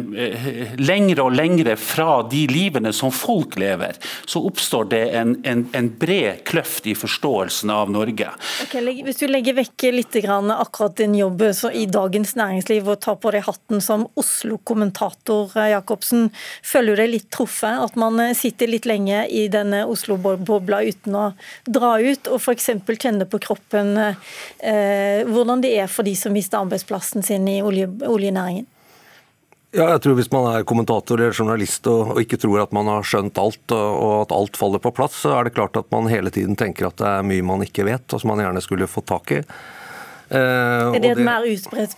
lengre 0.82 1.28
og 1.28 1.36
lengre 1.38 1.76
fra 1.78 2.24
de 2.26 2.40
livene 2.50 2.90
som 2.90 3.14
folk 3.14 3.60
lever, 3.62 4.02
så 4.26 4.42
oppstår 4.50 4.90
det 4.90 5.04
en, 5.22 5.36
en, 5.46 5.64
en 5.78 5.92
bred 6.02 6.42
kløft 6.50 6.90
i 6.90 6.98
forståelsen 6.98 7.70
av 7.70 7.94
Norge. 7.94 8.34
Okay, 8.66 8.98
hvis 9.06 9.22
du 9.22 9.28
legger 9.30 9.60
vekk 9.62 9.88
litt 9.94 10.18
akkurat 10.24 10.98
din 10.98 11.20
jobb 11.22 11.46
i 11.70 11.86
Dagens 11.86 12.34
Næringsliv 12.40 12.90
og 12.96 13.06
tar 13.06 13.22
på 13.22 13.38
deg 13.38 13.46
hatten 13.46 13.86
som 13.86 14.10
Oslo-kommentator, 14.18 15.54
eh, 15.54 15.76
Jacobsen, 15.76 16.32
føler 16.66 16.98
du 16.98 17.06
deg 17.06 17.14
litt 17.14 17.32
truffet. 17.44 17.80
At 17.80 17.96
man 17.96 18.20
eh, 18.20 18.34
sitter 18.34 18.68
litt 18.68 18.86
lenge 18.86 19.28
i 19.28 19.48
denne 19.52 19.86
Oslo-bobla 19.86 20.84
uten 20.84 21.16
å 21.16 21.26
dra 21.66 22.00
ut, 22.00 22.28
og 22.28 22.40
f.eks. 22.40 22.70
kjenne 23.00 23.26
på 23.26 23.40
kroppen 23.40 23.98
eh, 23.98 25.24
hvordan 25.28 25.62
det 25.62 25.76
er 25.78 25.88
for 25.88 26.04
de 26.04 26.16
som 26.16 26.34
mister 26.34 26.62
arbeidsplassen 26.64 27.24
sin 27.24 27.48
i 27.48 27.62
olje, 27.62 27.90
oljenæringen. 28.08 28.68
Ja, 29.74 29.88
jeg 29.90 30.04
tror 30.04 30.14
Hvis 30.20 30.30
man 30.30 30.46
er 30.52 30.66
kommentator 30.70 31.18
eller 31.18 31.34
journalist 31.34 31.88
og, 31.90 32.12
og 32.14 32.20
ikke 32.22 32.38
tror 32.38 32.62
at 32.62 32.74
man 32.76 32.86
har 32.92 33.06
skjønt 33.10 33.40
alt, 33.42 33.64
og, 33.74 34.20
at 34.22 34.36
alt 34.36 34.58
faller 34.60 34.82
på 34.82 34.92
plass, 34.94 35.16
så 35.24 35.34
er 35.34 35.48
det 35.48 35.56
klart 35.56 35.80
at 35.80 35.90
man 35.90 36.12
hele 36.12 36.30
tiden 36.30 36.54
tenker 36.56 36.92
at 36.92 37.00
det 37.02 37.08
er 37.10 37.26
mye 37.26 37.46
man 37.46 37.66
ikke 37.66 37.88
vet, 37.88 38.06
og 38.14 38.22
som 38.22 38.30
man 38.30 38.44
gjerne 38.44 38.62
skulle 38.62 38.90
fått 38.90 39.10
tak 39.10 39.34
i. 39.34 39.42
Eh, 40.30 40.38
er 40.38 41.02
det 41.02 41.16
et 41.16 41.18
det... 41.18 41.26
mer 41.26 41.48
utbredt 41.50 41.98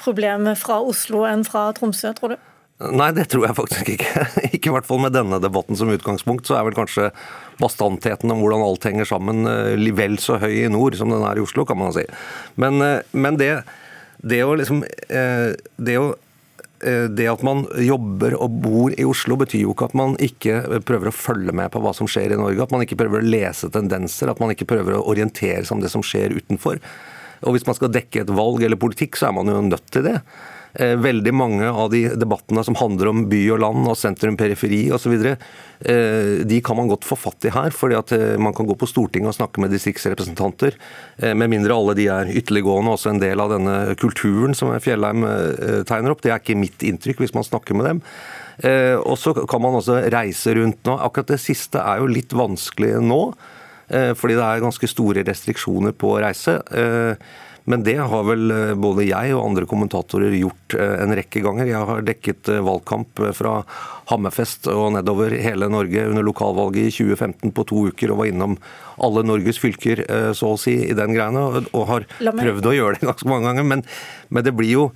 problem 0.00 0.52
fra 0.60 0.82
Oslo 0.84 1.24
enn 1.28 1.48
fra 1.48 1.70
Tromsø, 1.76 2.12
tror 2.18 2.36
du? 2.36 2.38
Nei, 2.78 3.08
det 3.16 3.26
tror 3.32 3.48
jeg 3.48 3.58
faktisk 3.58 3.90
ikke. 3.96 4.26
Ikke 4.54 4.70
i 4.70 4.74
hvert 4.76 4.86
fall 4.86 5.02
med 5.02 5.16
denne 5.16 5.40
debatten 5.42 5.78
som 5.78 5.90
utgangspunkt. 5.90 6.46
Så 6.46 6.54
er 6.58 6.68
vel 6.68 6.78
kanskje 6.78 7.10
bastantheten 7.58 8.30
om 8.30 8.44
hvordan 8.44 8.62
alt 8.62 8.86
henger 8.86 9.08
sammen 9.08 9.48
eh, 9.50 9.90
vel 9.98 10.14
så 10.22 10.38
høy 10.38 10.62
i 10.62 10.70
nord 10.70 10.94
som 10.98 11.10
den 11.10 11.26
er 11.26 11.40
i 11.40 11.42
Oslo, 11.42 11.66
kan 11.66 11.80
man 11.80 11.94
si. 11.96 12.06
Men, 12.60 12.78
eh, 12.84 13.02
men 13.18 13.40
det, 13.40 13.52
det 14.22 14.44
å 14.46 14.54
liksom 14.58 14.82
Det 14.82 15.98
å 15.98 16.08
Eh, 16.80 17.04
det 17.10 17.26
at 17.26 17.42
man 17.42 17.64
jobber 17.82 18.36
og 18.38 18.58
bor 18.62 18.94
i 18.94 19.06
Oslo, 19.08 19.38
betyr 19.40 19.64
jo 19.64 19.74
ikke 19.74 19.88
at 19.88 19.96
man 19.98 20.14
ikke 20.22 20.60
prøver 20.86 21.10
å 21.10 21.14
følge 21.14 21.54
med 21.56 21.72
på 21.74 21.82
hva 21.82 21.92
som 21.96 22.08
skjer 22.10 22.34
i 22.34 22.38
Norge. 22.38 22.62
At 22.62 22.74
man 22.74 22.84
ikke 22.84 22.98
prøver 23.00 23.22
å 23.22 23.30
lese 23.34 23.70
tendenser, 23.74 24.30
at 24.30 24.42
man 24.42 24.54
ikke 24.54 24.68
prøver 24.68 24.98
å 24.98 25.06
orientere 25.10 25.64
seg 25.64 25.78
om 25.78 25.82
det 25.82 25.90
som 25.94 26.04
skjer 26.06 26.36
utenfor. 26.38 26.78
Og 27.46 27.54
Hvis 27.54 27.66
man 27.66 27.78
skal 27.78 27.92
dekke 27.94 28.22
et 28.22 28.34
valg 28.34 28.62
eller 28.62 28.78
politikk, 28.80 29.18
så 29.18 29.28
er 29.28 29.36
man 29.36 29.50
jo 29.50 29.58
nødt 29.62 29.90
til 29.94 30.06
det. 30.06 30.16
Eh, 30.78 30.94
veldig 30.94 31.32
mange 31.34 31.66
av 31.66 31.90
de 31.90 32.04
debattene 32.14 32.62
som 32.62 32.76
handler 32.78 33.08
om 33.10 33.24
by 33.26 33.40
og 33.50 33.58
land 33.64 33.88
og 33.90 33.96
sentrum, 33.98 34.36
periferi 34.38 34.84
osv., 34.94 35.14
eh, 35.26 36.44
de 36.46 36.60
kan 36.62 36.78
man 36.78 36.90
godt 36.92 37.06
få 37.08 37.16
fatt 37.18 37.48
i 37.48 37.50
her. 37.50 37.74
fordi 37.74 37.96
at 37.98 38.12
eh, 38.14 38.36
man 38.38 38.54
kan 38.54 38.66
gå 38.66 38.76
på 38.78 38.86
Stortinget 38.86 39.32
og 39.32 39.34
snakke 39.34 39.58
med 39.58 39.74
distriktsrepresentanter. 39.74 40.78
Med 41.34 41.50
mindre 41.50 41.74
alle 41.74 41.96
de 41.98 42.06
er 42.06 42.30
ytterliggående, 42.30 42.94
også 42.94 43.10
en 43.10 43.18
del 43.18 43.40
av 43.42 43.50
denne 43.50 43.96
kulturen 43.98 44.54
som 44.54 44.70
Fjellheim 44.78 45.24
tegner 45.88 46.14
opp. 46.14 46.22
Det 46.22 46.30
er 46.30 46.38
ikke 46.38 46.54
mitt 46.54 46.84
inntrykk 46.86 47.24
hvis 47.24 47.34
man 47.34 47.46
snakker 47.46 47.74
med 47.74 47.88
dem. 47.88 48.02
Og 49.02 49.16
så 49.18 49.34
kan 49.34 49.62
man 49.62 49.80
også 49.80 49.98
reise 50.14 50.54
rundt 50.54 50.86
nå. 50.86 50.94
Akkurat 50.94 51.34
det 51.34 51.40
siste 51.42 51.82
er 51.82 51.98
jo 51.98 52.06
litt 52.10 52.30
vanskelig 52.30 53.00
nå. 53.02 53.20
Fordi 53.88 54.38
det 54.38 54.46
er 54.46 54.62
ganske 54.62 54.90
store 54.90 55.26
restriksjoner 55.26 55.96
på 55.98 56.14
å 56.14 56.22
reise. 56.22 56.60
Men 57.68 57.82
det 57.84 57.98
har 58.00 58.24
vel 58.24 58.50
eh, 58.54 58.74
både 58.80 59.04
jeg 59.04 59.34
og 59.36 59.42
andre 59.44 59.66
kommentatorer 59.68 60.32
gjort 60.38 60.76
eh, 60.78 60.94
en 61.02 61.12
rekke 61.18 61.42
ganger. 61.44 61.68
Jeg 61.68 61.88
har 61.90 62.06
dekket 62.06 62.48
eh, 62.54 62.62
valgkamp 62.64 63.20
fra 63.36 63.58
Hammerfest 64.08 64.70
og 64.72 64.94
nedover 64.94 65.36
hele 65.36 65.68
Norge 65.68 66.06
under 66.08 66.24
lokalvalget 66.24 66.88
i 66.88 66.94
2015 66.96 67.52
på 67.52 67.66
to 67.68 67.84
uker, 67.90 68.14
og 68.14 68.22
var 68.22 68.30
innom 68.30 68.56
alle 69.04 69.26
Norges 69.26 69.60
fylker, 69.60 70.00
så 70.34 70.54
å 70.54 70.58
si, 70.58 70.78
i 70.88 70.96
den 70.96 71.12
greiene. 71.14 71.44
Og 71.68 71.84
har 71.90 72.08
prøvd 72.16 72.70
å 72.70 72.76
gjøre 72.78 72.96
det 72.96 73.06
ganske 73.10 73.28
mange 73.28 73.50
ganger. 73.50 73.68
Men, 73.74 73.84
men 74.32 74.46
det 74.48 74.56
blir 74.56 74.72
jo 74.72 74.86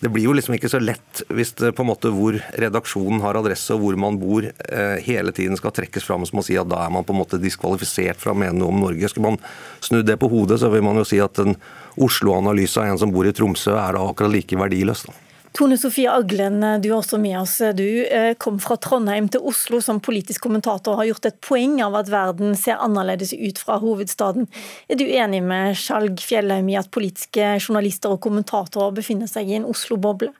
det 0.00 0.10
blir 0.14 0.28
jo 0.28 0.34
liksom 0.36 0.54
ikke 0.54 0.70
så 0.70 0.78
lett 0.78 1.22
hvis 1.34 1.56
det 1.58 1.72
på 1.74 1.82
en 1.82 1.90
måte 1.90 2.10
hvor 2.14 2.36
redaksjonen 2.60 3.22
har 3.24 3.38
adresse 3.40 3.74
og 3.74 3.82
hvor 3.82 3.98
man 3.98 4.18
bor, 4.20 4.46
eh, 4.46 4.98
hele 5.02 5.34
tiden 5.34 5.58
skal 5.58 5.74
trekkes 5.74 6.06
fram 6.06 6.26
som 6.28 6.38
å 6.38 6.44
si 6.46 6.54
at 6.60 6.70
da 6.70 6.84
er 6.84 6.92
man 6.94 7.06
på 7.06 7.16
en 7.16 7.20
måte 7.24 7.40
diskvalifisert 7.42 8.20
fra 8.22 8.34
å 8.34 8.38
mene 8.38 8.60
noe 8.60 8.70
om 8.70 8.82
Norge. 8.84 9.10
Skal 9.10 9.26
man 9.26 9.40
snu 9.82 10.04
det 10.06 10.20
på 10.22 10.30
hodet, 10.30 10.60
så 10.62 10.70
vil 10.70 10.86
man 10.86 11.00
jo 11.00 11.06
si 11.08 11.18
at 11.22 11.42
en 11.42 11.58
Oslo-analyse 11.98 12.78
av 12.78 12.92
en 12.92 13.00
som 13.00 13.10
bor 13.10 13.26
i 13.26 13.34
Tromsø, 13.34 13.74
er 13.74 13.98
da 13.98 14.04
akkurat 14.06 14.36
like 14.36 14.60
verdiløs. 14.60 15.08
da. 15.08 15.16
Tone 15.56 15.78
Sofie 15.80 16.10
Aglen, 16.10 16.60
du 16.82 16.88
er 16.90 16.96
også 16.98 17.18
med 17.20 17.38
oss. 17.40 17.56
Du 17.76 17.84
eh, 18.04 18.34
kom 18.40 18.58
fra 18.62 18.76
Trondheim 18.80 19.30
til 19.32 19.44
Oslo 19.48 19.80
som 19.84 20.00
politisk 20.04 20.44
kommentator 20.44 20.94
og 20.94 21.02
har 21.02 21.10
gjort 21.10 21.28
et 21.30 21.38
poeng 21.44 21.78
av 21.84 21.96
at 21.98 22.10
verden 22.12 22.56
ser 22.58 22.80
annerledes 22.84 23.32
ut 23.32 23.60
fra 23.62 23.78
hovedstaden. 23.82 24.48
Er 24.88 25.00
du 25.00 25.06
enig 25.06 25.40
med 25.46 25.78
Skjalg 25.78 26.20
Fjellheim 26.24 26.68
i 26.72 26.76
at 26.80 26.92
politiske 26.94 27.54
journalister 27.62 28.12
og 28.14 28.22
kommentatorer 28.26 28.94
befinner 28.98 29.30
seg 29.30 29.48
i 29.48 29.58
en 29.60 29.68
Oslo-boble? 29.68 30.34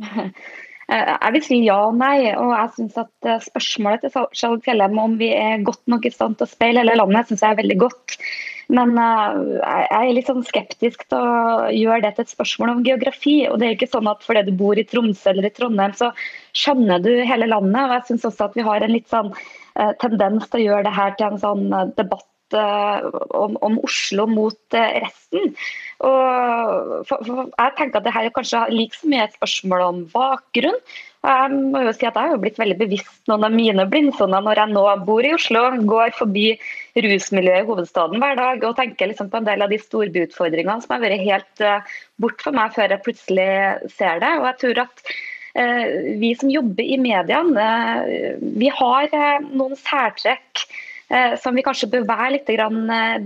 Jeg 0.90 1.34
vil 1.36 1.42
si 1.46 1.56
ja 1.62 1.76
og 1.86 1.98
nei. 2.00 2.32
og 2.34 2.48
jeg 2.50 2.70
synes 2.74 2.96
at 2.98 3.28
eh, 3.30 3.42
Spørsmålet 3.44 4.02
til 4.02 4.24
Skjalg 4.34 4.64
Fjellheim 4.64 4.98
om 4.98 5.12
vi 5.20 5.28
er 5.36 5.62
godt 5.62 5.84
nok 5.92 6.08
i 6.08 6.10
stand 6.10 6.34
til 6.40 6.48
å 6.48 6.50
speile 6.50 6.82
hele 6.82 6.96
landet, 6.98 7.28
synes 7.28 7.44
jeg 7.44 7.54
er 7.54 7.60
veldig 7.60 7.76
godt. 7.84 8.16
Men 8.70 8.92
uh, 8.94 9.38
jeg 9.58 9.86
er 9.98 10.12
litt 10.14 10.28
sånn 10.30 10.44
skeptisk 10.46 11.02
til 11.10 11.18
å 11.18 11.70
gjøre 11.74 12.04
det 12.04 12.12
til 12.16 12.26
et 12.26 12.34
spørsmål 12.34 12.74
om 12.76 12.82
geografi. 12.86 13.36
og 13.50 13.58
det 13.58 13.66
er 13.66 13.76
ikke 13.76 13.90
sånn 13.90 14.10
at 14.10 14.22
Fordi 14.26 14.44
du 14.46 14.52
bor 14.56 14.78
i 14.78 14.86
Tromsø 14.86 15.32
eller 15.32 15.48
i 15.48 15.54
Trondheim, 15.54 15.96
så 15.98 16.12
skjønner 16.56 17.02
du 17.02 17.10
hele 17.26 17.50
landet. 17.50 17.82
og 17.82 17.96
jeg 17.96 18.06
synes 18.10 18.28
også 18.30 18.48
at 18.48 18.58
Vi 18.58 18.66
har 18.66 18.86
en 18.86 18.94
litt 18.94 19.08
sånn 19.10 19.32
uh, 19.34 19.92
tendens 20.02 20.46
til 20.48 20.62
å 20.62 20.66
gjøre 20.68 20.86
det 20.86 20.96
her 20.98 21.16
til 21.18 21.32
en 21.32 21.42
sånn 21.42 21.66
uh, 21.74 21.88
debatt 22.50 23.36
om, 23.36 23.56
om, 23.60 23.78
Oslo 23.86 24.26
mot 24.30 24.76
resten. 24.76 25.54
Og 26.06 27.06
for, 27.08 27.22
for 27.26 27.46
jeg 27.46 27.76
tenker 27.78 28.00
at 28.00 28.08
det 28.08 28.16
er 28.16 28.34
kanskje 28.34 28.66
like 28.74 29.06
mye 29.06 29.28
et 29.28 29.38
spørsmål 29.38 29.86
om 29.86 30.04
bakgrunn 30.12 30.78
jeg 31.20 31.52
må 31.52 31.82
jo 31.84 31.90
si 31.92 32.06
at 32.08 32.16
jeg 32.16 32.32
har 32.32 32.38
blitt 32.40 32.56
veldig 32.56 32.78
bevisst 32.80 33.28
noen 33.28 33.42
av 33.44 33.52
mine 33.52 33.84
blindsoner 33.92 34.40
når 34.40 34.62
jeg 34.62 34.72
nå 34.72 34.84
bor 35.04 35.26
i 35.26 35.34
Oslo, 35.36 35.66
går 35.90 36.14
forbi 36.16 36.46
rusmiljøet 36.96 37.60
i 37.60 37.68
hovedstaden 37.68 38.22
hver 38.22 38.38
dag 38.38 38.64
og 38.64 38.78
tenker 38.78 39.10
liksom 39.10 39.28
på 39.28 39.40
en 39.40 39.48
del 39.50 39.60
av 39.60 39.72
de 39.72 39.78
storbyutfordringene 39.82 40.80
som 40.80 40.94
har 40.96 41.02
vært 41.04 41.26
helt 41.26 41.64
uh, 41.66 41.98
bort 42.24 42.40
for 42.40 42.56
meg 42.56 42.72
før 42.72 42.94
jeg 42.94 43.04
plutselig 43.04 43.50
ser 43.98 44.24
det. 44.24 44.32
Og 44.40 44.48
jeg 44.48 44.58
tror 44.64 44.82
at 44.86 45.04
vi 46.22 46.28
som 46.38 46.48
jobber 46.48 46.86
i 46.86 46.96
mediene, 47.02 47.64
vi 48.38 48.68
har 48.70 49.08
noen 49.50 49.74
særtrekk 49.76 50.62
som 51.42 51.56
vi 51.58 51.64
kanskje 51.66 51.88
bør 51.90 52.04
være 52.06 52.36
litt 52.36 52.50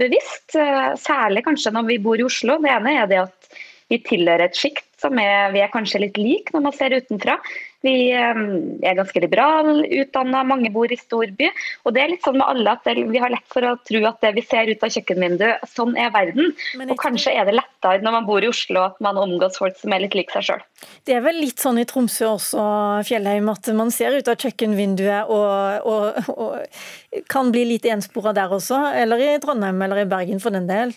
bevisst, 0.01 0.55
særlig 1.03 1.43
kanskje 1.45 1.73
når 1.75 1.89
vi 1.91 1.99
bor 2.01 2.17
i 2.17 2.25
Oslo. 2.25 2.57
Det 2.63 2.71
ene 2.73 2.95
er 3.03 3.11
det 3.11 3.19
at 3.27 3.59
vi 3.93 3.99
tilhører 4.01 4.47
et 4.47 4.57
sjikt 4.57 4.87
som 5.03 5.19
er, 5.21 5.53
vi 5.53 5.61
er 5.61 5.73
kanskje 5.73 6.01
litt 6.07 6.17
lik 6.17 6.49
når 6.55 6.65
man 6.65 6.77
ser 6.77 6.97
utenfra. 6.97 7.37
Vi 7.85 7.95
er 8.15 8.97
ganske 8.97 9.21
liberale 9.21 9.85
utdanna, 10.01 10.41
mange 10.47 10.71
bor 10.73 10.91
i 10.93 10.99
storby. 10.99 11.51
Og 11.85 11.95
det 11.95 12.03
er 12.03 12.13
litt 12.15 12.25
sånn 12.25 12.39
med 12.41 12.49
alle 12.49 12.75
at 12.77 12.89
vi 12.89 13.21
har 13.21 13.33
lett 13.33 13.47
for 13.53 13.67
å 13.69 13.75
tro 13.85 14.01
at 14.09 14.21
det 14.25 14.33
vi 14.39 14.45
ser 14.47 14.71
ut 14.73 14.85
av 14.85 14.95
kjøkkenvinduet, 14.95 15.67
sånn 15.75 15.93
er 16.01 16.13
verden. 16.15 16.55
Og 16.89 16.97
kanskje 17.01 17.35
er 17.37 17.49
det 17.49 17.59
lettere 17.59 18.01
når 18.05 18.19
man 18.19 18.29
bor 18.29 18.45
i 18.45 18.51
Oslo 18.51 18.87
at 18.89 19.01
man 19.05 19.21
omgås 19.21 19.61
folk 19.61 19.77
som 19.81 19.93
er 19.93 20.07
litt 20.07 20.17
lik 20.17 20.33
seg 20.33 20.49
sjøl. 20.49 20.65
Det 21.05 21.17
er 21.17 21.25
vel 21.25 21.41
litt 21.43 21.61
sånn 21.61 21.81
i 21.81 21.87
Tromsø 21.89 22.31
også, 22.33 22.65
Fjellheim, 23.09 23.49
at 23.53 23.69
man 23.77 23.93
ser 23.95 24.17
ut 24.17 24.29
av 24.33 24.41
kjøkkenvinduet 24.41 25.33
og, 25.33 25.89
og, 25.89 26.31
og 26.35 27.25
kan 27.31 27.53
bli 27.53 27.67
litt 27.75 27.89
enspora 27.89 28.35
der 28.37 28.53
også. 28.57 28.81
Eller 29.05 29.21
i 29.21 29.35
Trondheim 29.43 29.81
eller 29.85 30.05
i 30.05 30.09
Bergen 30.09 30.41
for 30.43 30.55
den 30.55 30.71
del. 30.71 30.97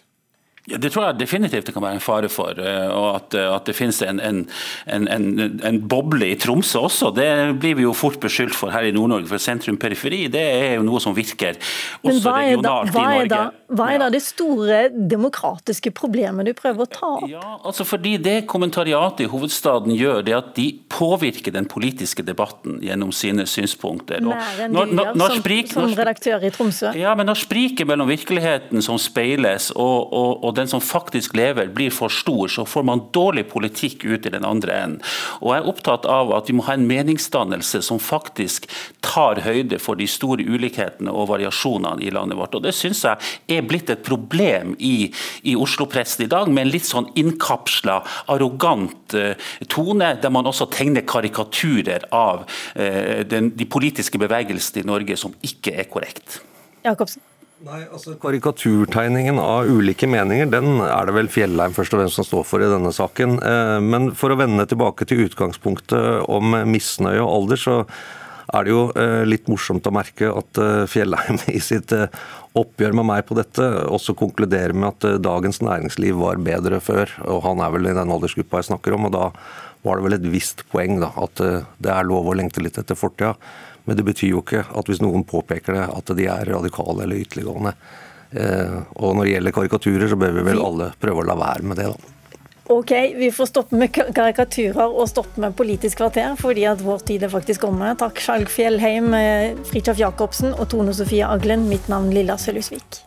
Ja, 0.67 0.77
Det 0.77 0.89
tror 0.91 1.05
jeg 1.05 1.19
definitivt 1.21 1.69
det 1.69 1.73
kan 1.75 1.83
være 1.83 1.95
en 1.95 2.03
fare 2.03 2.27
for. 2.27 2.57
Eh, 2.59 2.89
og 2.91 3.15
At, 3.15 3.35
eh, 3.39 3.47
at 3.55 3.69
det 3.69 3.75
finnes 3.75 4.01
en, 4.03 4.19
en, 4.19 4.41
en, 4.85 5.27
en, 5.63 5.77
boble 5.87 6.27
i 6.27 6.35
Tromsø 6.35 6.81
også. 6.89 7.13
Det 7.15 7.29
blir 7.61 7.77
vi 7.79 7.85
jo 7.85 7.93
fort 7.95 8.19
beskyldt 8.19 8.55
for 8.55 8.75
her 8.75 8.83
i 8.83 8.91
Nord-Norge. 8.91 9.29
For 9.31 9.39
sentrum-periferi 9.39 10.25
det 10.33 10.43
er 10.43 10.75
jo 10.75 10.83
noe 10.83 10.99
som 10.99 11.15
virker 11.15 11.55
også 12.01 12.33
regionalt 12.35 12.91
da, 12.91 12.99
i 12.99 13.21
Norge. 13.21 13.29
Da, 13.31 13.67
hva 13.79 13.87
er 13.93 14.01
da 14.03 14.09
det 14.11 14.21
store 14.25 14.81
demokratiske 14.91 15.93
problemet 15.95 16.49
du 16.49 16.53
prøver 16.57 16.83
å 16.83 16.89
ta 16.91 17.13
opp? 17.21 17.31
Ja, 17.31 17.55
altså 17.63 17.87
fordi 17.87 18.17
Det 18.27 18.35
kommentariatet 18.51 19.23
i 19.23 19.29
hovedstaden 19.31 19.95
gjør, 19.95 20.19
det 20.27 20.35
at 20.35 20.51
de 20.57 20.67
påvirker 20.91 21.55
den 21.55 21.67
politiske 21.69 22.25
debatten 22.27 22.81
gjennom 22.83 23.13
sine 23.15 23.47
synspunkter. 23.47 24.19
Mer 24.25 24.65
enn 24.65 24.75
du 24.75 24.99
gjør 24.99 25.15
som, 25.15 25.39
sprik, 25.39 25.71
som 25.71 25.95
redaktør 25.95 26.43
i 26.43 26.51
Tromsø? 26.51 26.91
Ja, 26.99 27.15
men 27.15 27.29
når 27.31 27.39
spriket 27.45 27.87
mellom 27.87 28.11
virkeligheten 28.11 28.83
som 28.83 28.99
speiles 28.99 29.71
og, 29.71 30.11
og, 30.11 30.43
og 30.43 30.56
den 30.57 30.69
som 30.69 30.81
faktisk 30.83 31.35
lever, 31.37 31.69
blir 31.73 31.93
for 31.93 32.13
stor, 32.13 32.47
så 32.51 32.65
får 32.67 32.85
man 32.87 33.05
dårlig 33.15 33.47
politikk 33.51 34.05
ut 34.05 34.25
i 34.25 34.33
den 34.33 34.45
andre 34.47 34.73
enden. 34.73 35.01
Og 35.41 35.53
Jeg 35.53 35.63
er 35.63 35.69
opptatt 35.71 36.05
av 36.09 36.33
at 36.35 36.49
vi 36.49 36.57
må 36.57 36.65
ha 36.67 36.75
en 36.77 36.87
meningsdannelse 36.89 37.81
som 37.85 38.01
faktisk 38.01 38.67
tar 39.05 39.41
høyde 39.45 39.79
for 39.81 39.99
de 39.99 40.07
store 40.09 40.45
ulikhetene 40.47 41.13
og 41.13 41.29
variasjonene 41.31 42.03
i 42.03 42.11
landet 42.13 42.39
vårt. 42.39 42.57
Og 42.57 42.65
Det 42.65 42.75
syns 42.75 43.03
jeg 43.05 43.57
er 43.57 43.67
blitt 43.67 43.89
et 43.93 44.03
problem 44.05 44.75
i, 44.79 45.11
i 45.43 45.55
Oslo-pressen 45.55 46.25
i 46.25 46.31
dag, 46.31 46.49
med 46.51 46.67
en 46.67 46.73
litt 46.73 46.87
sånn 46.87 47.09
innkapsla, 47.17 48.01
arrogant 48.33 49.15
uh, 49.17 49.33
tone, 49.69 50.13
der 50.21 50.33
man 50.33 50.49
også 50.49 50.69
tegner 50.73 51.05
karikaturer 51.07 52.07
av 52.15 52.45
uh, 52.47 53.23
den, 53.27 53.53
de 53.57 53.69
politiske 53.69 54.19
bevegelsene 54.21 54.83
i 54.83 54.87
Norge 54.87 55.17
som 55.19 55.35
ikke 55.45 55.77
er 55.77 55.89
korrekt. 55.91 56.41
Jakobsen. 56.85 57.23
Nei, 57.65 57.79
altså 57.89 58.13
Karikaturtegningen 58.21 59.39
av 59.41 59.65
ulike 59.65 60.05
meninger 60.05 60.49
den 60.51 60.77
er 60.85 61.07
det 61.09 61.15
vel 61.15 61.29
Fjellheim 61.31 61.73
først 61.73 61.95
og 61.95 62.03
fremst 62.03 62.19
som 62.19 62.27
står 62.27 62.43
for 62.45 62.61
i 62.61 62.69
denne 62.69 62.91
saken. 62.93 63.39
Eh, 63.41 63.77
men 63.81 64.11
for 64.17 64.29
å 64.29 64.37
vende 64.37 64.67
tilbake 64.69 65.07
til 65.09 65.23
utgangspunktet 65.25 66.27
om 66.29 66.53
misnøye 66.69 67.23
og 67.23 67.31
alder, 67.31 67.61
så 67.61 67.77
er 68.53 68.67
det 68.67 68.75
jo 68.75 68.83
eh, 68.93 69.23
litt 69.25 69.49
morsomt 69.49 69.89
å 69.89 69.95
merke 69.95 70.29
at 70.29 70.61
eh, 70.61 70.83
Fjellheim 70.91 71.41
i 71.57 71.61
sitt 71.63 71.95
oppgjør 72.57 72.93
med 72.99 73.09
meg 73.09 73.25
på 73.25 73.39
dette 73.39 73.65
også 73.89 74.13
konkluderer 74.19 74.77
med 74.77 74.91
at 74.93 75.23
dagens 75.25 75.57
næringsliv 75.65 76.21
var 76.21 76.37
bedre 76.45 76.77
før. 76.77 77.09
Og 77.25 77.41
han 77.47 77.63
er 77.65 77.73
vel 77.73 77.89
i 77.89 77.95
den 77.97 78.13
aldersgruppa 78.13 78.61
jeg 78.61 78.69
snakker 78.69 78.99
om, 78.99 79.09
og 79.09 79.17
da 79.17 79.31
var 79.81 79.97
det 79.97 80.05
vel 80.05 80.19
et 80.19 80.29
visst 80.29 80.61
poeng 80.69 81.01
da, 81.01 81.09
at 81.25 81.41
det 81.41 81.89
er 81.89 82.05
lov 82.05 82.29
å 82.29 82.37
lengte 82.37 82.61
litt 82.61 82.77
etter 82.77 82.97
fortida. 82.97 83.33
Men 83.87 83.97
det 83.97 84.03
betyr 84.07 84.35
jo 84.35 84.43
ikke 84.43 84.65
at 84.67 84.89
hvis 84.91 84.99
noen 85.03 85.23
påpeker 85.27 85.77
det, 85.77 85.87
at 85.87 86.11
de 86.19 86.27
er 86.27 86.51
radikale 86.51 87.05
eller 87.05 87.23
ytterliggående. 87.23 87.73
Eh, 88.31 88.77
og 88.99 89.15
når 89.15 89.23
det 89.23 89.31
gjelder 89.31 89.55
karikaturer, 89.55 90.11
så 90.11 90.19
bør 90.19 90.35
vi 90.35 90.45
vel 90.49 90.61
alle 90.63 90.91
prøve 90.99 91.23
å 91.23 91.27
la 91.29 91.37
være 91.39 91.71
med 91.71 91.79
det, 91.79 91.87
da. 91.93 92.13
Ok, 92.67 92.91
vi 93.15 93.31
får 93.31 93.47
stoppe 93.47 93.79
med 93.79 93.95
karikaturer 93.95 94.91
og 94.91 95.07
stoppe 95.07 95.39
med 95.39 95.55
Politisk 95.55 96.01
kvarter, 96.01 96.33
fordi 96.35 96.67
at 96.67 96.83
vår 96.83 97.05
tid 97.07 97.23
er 97.23 97.31
faktisk 97.31 97.63
omme. 97.69 97.93
Takk 97.95 98.19
Skjalg 98.19 98.51
Fjellheim, 98.51 99.13
eh, 99.15 99.55
Fridtjof 99.71 100.03
Jacobsen 100.03 100.51
og 100.51 100.67
Tone 100.75 100.91
Sofie 100.93 101.23
Aglen. 101.23 101.69
Mitt 101.71 101.87
navn 101.87 102.11
Lilla 102.11 102.35
Sølhusvik. 102.35 103.06